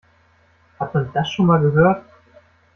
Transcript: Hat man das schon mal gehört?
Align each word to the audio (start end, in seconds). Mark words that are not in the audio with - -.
Hat 0.79 0.95
man 0.95 1.11
das 1.13 1.29
schon 1.29 1.45
mal 1.45 1.59
gehört? 1.61 2.01